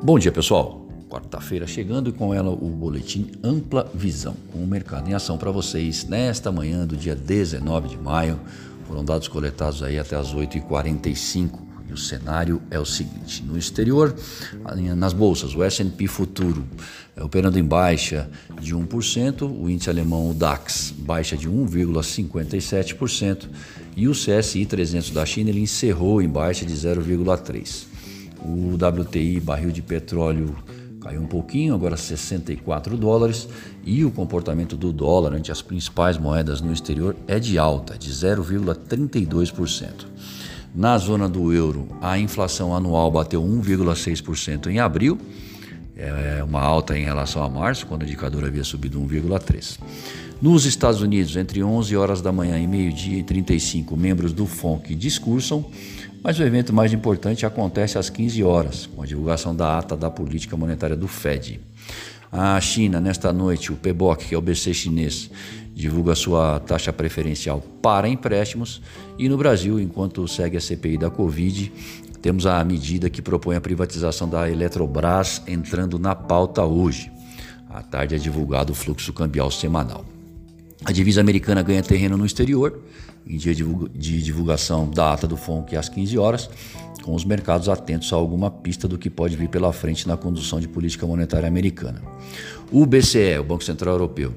[0.00, 0.86] Bom dia, pessoal.
[1.10, 5.50] Quarta-feira chegando e com ela o boletim Ampla Visão, com o mercado em ação para
[5.50, 8.38] vocês nesta manhã do dia 19 de maio.
[8.86, 14.14] Foram dados coletados aí até as 8h45 e o cenário é o seguinte: no exterior,
[14.96, 16.64] nas bolsas, o S&P futuro
[17.16, 23.48] é operando em baixa de 1%, o índice alemão o DAX baixa de 1,57%
[23.96, 27.97] e o CSI 300 da China ele encerrou em baixa de 0,3%.
[28.44, 30.54] O WTI barril de petróleo
[31.00, 33.48] caiu um pouquinho, agora 64 dólares,
[33.84, 38.10] e o comportamento do dólar ante as principais moedas no exterior é de alta, de
[38.10, 40.06] 0,32%.
[40.74, 45.18] Na zona do euro, a inflação anual bateu 1,6% em abril,
[45.98, 49.78] é uma alta em relação a março, quando o indicador havia subido 1,3%.
[50.40, 54.94] Nos Estados Unidos, entre 11 horas da manhã e meio-dia e 35, membros do FONC
[54.94, 55.64] discursam,
[56.22, 60.08] mas o evento mais importante acontece às 15 horas, com a divulgação da ata da
[60.08, 61.60] política monetária do Fed.
[62.30, 65.30] A China, nesta noite, o PBOC, que é o BC chinês,
[65.78, 68.82] divulga sua taxa preferencial para empréstimos.
[69.16, 71.72] E no Brasil, enquanto segue a CPI da Covid,
[72.20, 77.12] temos a medida que propõe a privatização da Eletrobras entrando na pauta hoje.
[77.70, 80.04] À tarde é divulgado o fluxo cambial semanal.
[80.84, 82.82] A divisa americana ganha terreno no exterior,
[83.24, 86.50] em dia de divulgação da ata do FONC às 15 horas,
[87.08, 90.60] com os mercados atentos a alguma pista do que pode vir pela frente na condução
[90.60, 92.02] de política monetária americana.
[92.70, 94.34] O BCE, o Banco Central Europeu,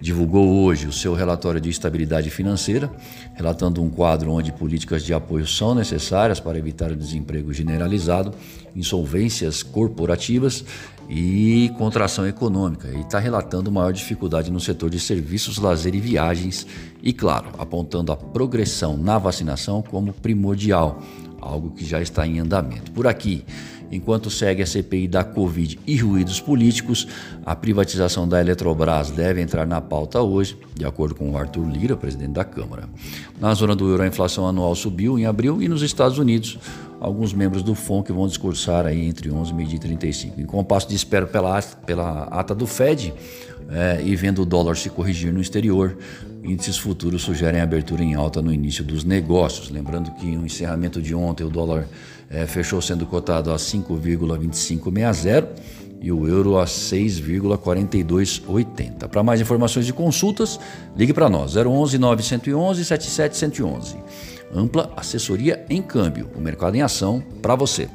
[0.00, 2.90] divulgou hoje o seu relatório de estabilidade financeira,
[3.36, 8.34] relatando um quadro onde políticas de apoio são necessárias para evitar o desemprego generalizado,
[8.74, 10.64] insolvências corporativas
[11.08, 16.66] e contração econômica, e está relatando maior dificuldade no setor de serviços, lazer e viagens,
[17.00, 21.00] e, claro, apontando a progressão na vacinação como primordial
[21.40, 22.90] algo que já está em andamento.
[22.92, 23.44] Por aqui,
[23.90, 27.06] enquanto segue a CPI da Covid e ruídos políticos,
[27.44, 31.96] a privatização da Eletrobras deve entrar na pauta hoje, de acordo com o Arthur Lira,
[31.96, 32.88] presidente da Câmara.
[33.40, 36.58] Na zona do euro, a inflação anual subiu em abril e nos Estados Unidos,
[37.00, 40.40] alguns membros do FONC vão discursar aí entre 11 e 35.
[40.40, 43.14] Em compasso de espera pela, pela ata do Fed
[43.70, 45.96] é, e vendo o dólar se corrigir no exterior,
[46.42, 49.70] índices futuros sugerem abertura em alta no início dos negócios.
[49.70, 51.86] Lembrando que no encerramento de ontem o dólar
[52.30, 55.48] é, fechou sendo cotado a 5,2560
[56.00, 59.08] e o euro a 6,4280.
[59.08, 60.58] Para mais informações e consultas,
[60.96, 63.96] ligue para nós 011 911 7711.
[64.54, 67.90] Ampla assessoria em câmbio, o mercado em ação para você.